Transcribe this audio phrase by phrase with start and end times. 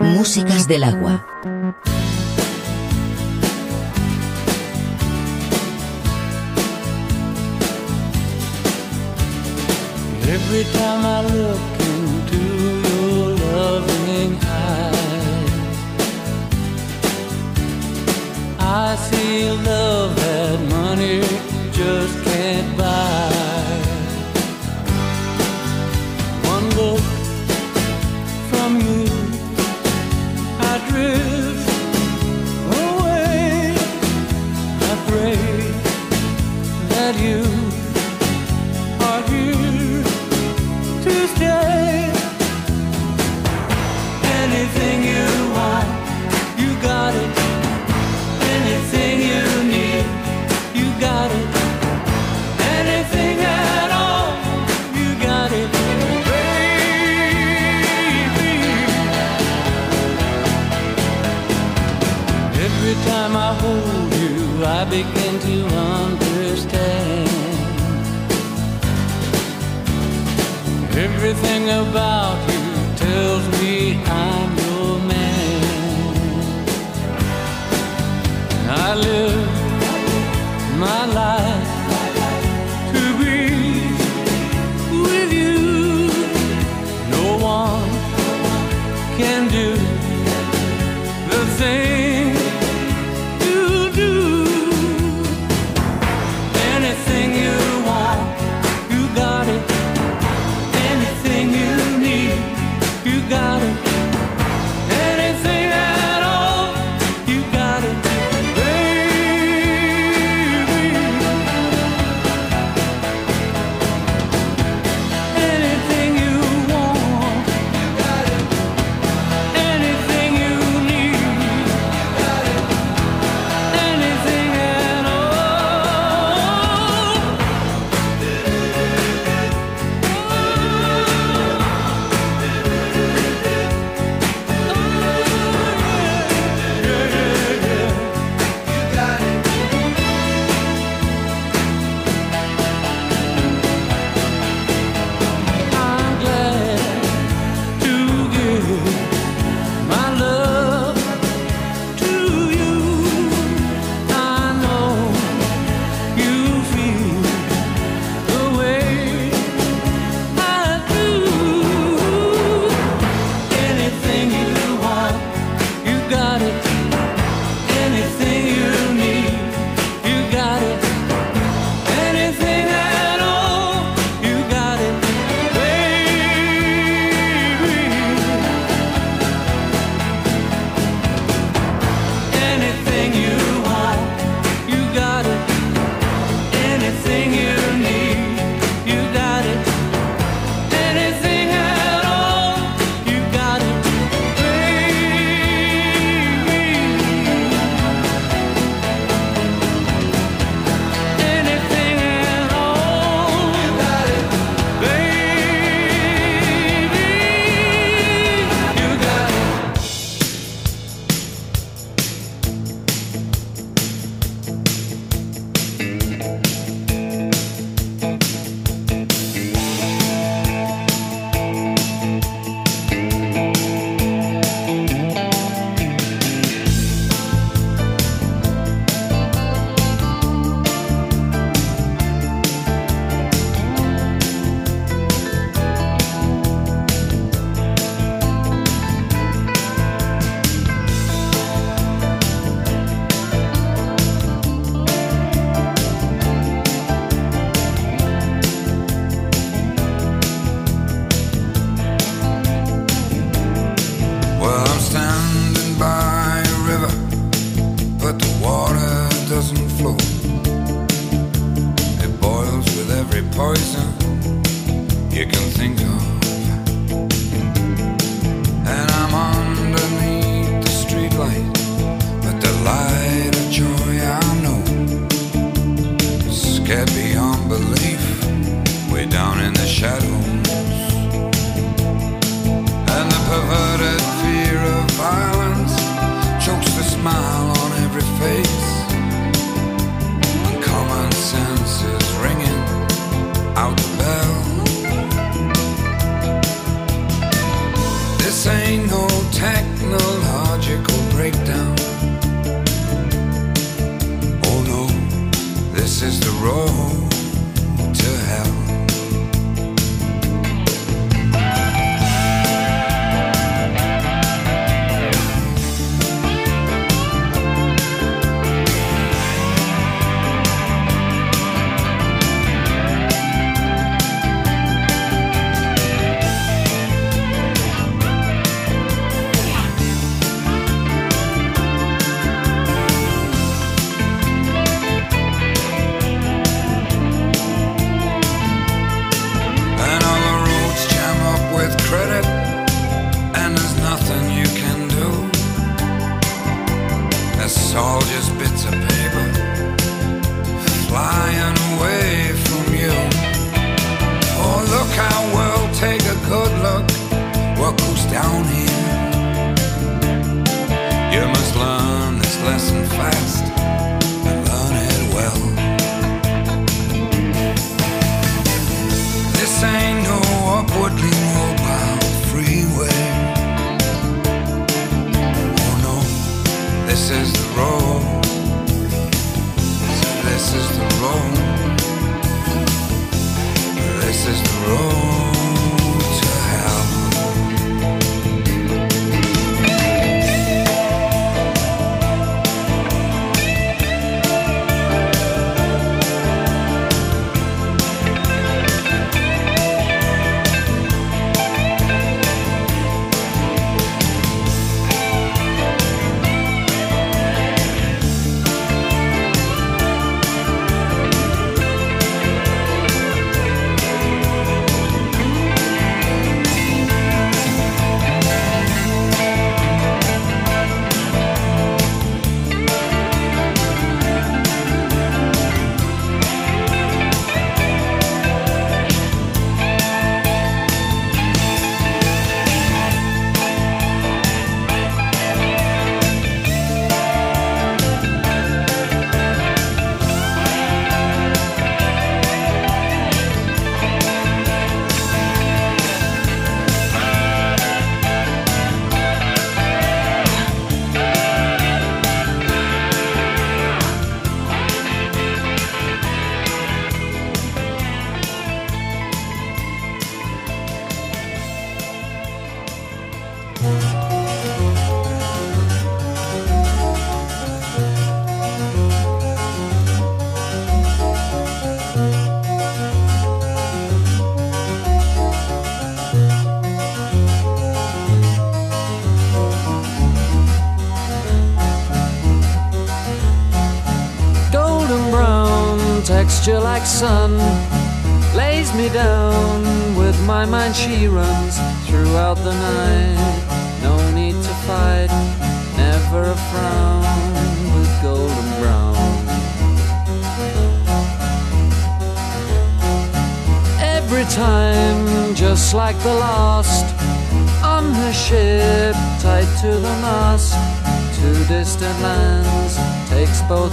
[0.00, 1.24] Músicas del agua.
[10.26, 12.40] Every time I look into
[12.88, 15.50] your loving eyes,
[18.58, 20.25] I feel love.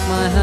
[0.08, 0.43] my heart.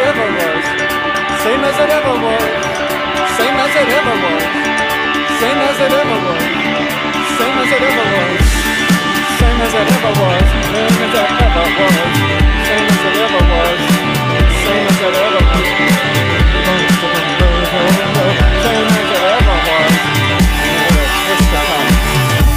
[0.00, 0.64] it ever was.
[1.44, 2.44] Same as it ever was.
[3.36, 4.44] Same as it ever was.
[5.40, 6.44] Same as it ever was.
[7.36, 8.40] Same as it ever was.
[9.40, 10.48] Same as it ever was.
[10.64, 12.04] Same as it ever was.
[12.66, 13.80] Same as it ever was.
[14.64, 15.58] Same as it ever was.
[18.64, 19.80] Same as it ever was.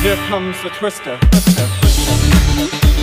[0.03, 1.17] Here comes the twister.
[1.21, 1.53] Here comes the twister.
[1.53, 1.67] twister,
[2.51, 3.02] twister.